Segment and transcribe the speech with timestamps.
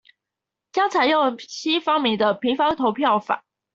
[0.71, 3.45] 將採用新發明的「平方投票法」